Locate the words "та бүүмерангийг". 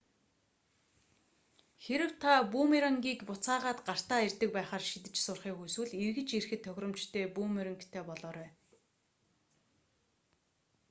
2.23-3.19